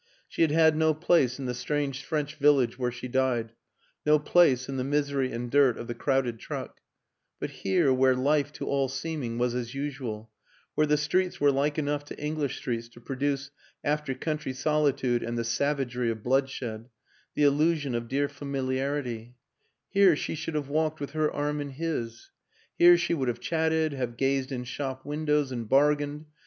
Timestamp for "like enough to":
11.51-12.17